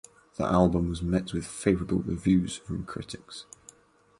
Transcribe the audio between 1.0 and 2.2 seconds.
met with favourable